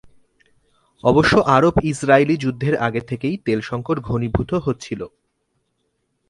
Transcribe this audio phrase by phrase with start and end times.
[1.03, 5.07] অবশ্য আরব-ইসরায়েলী যুদ্ধের আগে থেকেই তেল সংকট ঘনীভূত হচ্ছিলো।